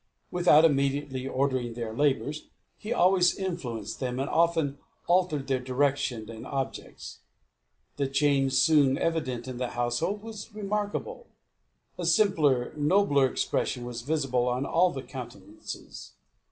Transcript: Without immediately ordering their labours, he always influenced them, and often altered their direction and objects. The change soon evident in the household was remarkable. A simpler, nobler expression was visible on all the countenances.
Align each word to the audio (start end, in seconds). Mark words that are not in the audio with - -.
Without 0.31 0.65
immediately 0.65 1.27
ordering 1.27 1.75
their 1.75 1.93
labours, 1.93 2.47
he 2.75 2.91
always 2.91 3.37
influenced 3.37 3.99
them, 3.99 4.19
and 4.19 4.31
often 4.31 4.79
altered 5.05 5.45
their 5.45 5.59
direction 5.59 6.27
and 6.27 6.43
objects. 6.47 7.19
The 7.97 8.07
change 8.07 8.53
soon 8.53 8.97
evident 8.97 9.47
in 9.47 9.57
the 9.59 9.67
household 9.77 10.23
was 10.23 10.51
remarkable. 10.55 11.27
A 11.99 12.05
simpler, 12.07 12.73
nobler 12.75 13.27
expression 13.27 13.85
was 13.85 14.01
visible 14.01 14.47
on 14.49 14.65
all 14.65 14.89
the 14.89 15.03
countenances. 15.03 16.13